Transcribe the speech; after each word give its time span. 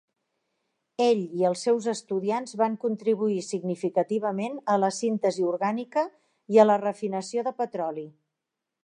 Ell 1.07 1.19
i 1.41 1.45
els 1.49 1.65
seus 1.67 1.89
estudiants 1.91 2.55
van 2.61 2.77
contribuir 2.85 3.37
significativament 3.49 4.57
a 4.77 4.79
la 4.85 4.89
síntesi 5.01 5.47
orgànica 5.53 6.07
i 6.57 6.61
a 6.65 6.67
la 6.71 6.79
refinació 6.87 7.49
de 7.51 7.55
petroli. 7.65 8.09